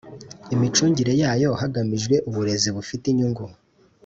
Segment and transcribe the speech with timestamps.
[0.53, 3.43] imicungire yayo hagamijwe uburezi bufite inyungu